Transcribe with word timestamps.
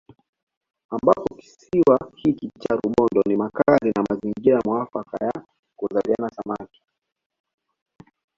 Ambapo 0.89 1.35
kisiwa 1.35 2.11
hiki 2.15 2.51
cha 2.59 2.75
Rubondo 2.75 3.21
ni 3.27 3.35
makazi 3.37 3.91
na 3.95 4.03
mazingira 4.09 4.61
muafaka 4.65 5.25
ya 5.25 5.45
kuzaliana 5.75 6.29
Samaki 6.29 6.81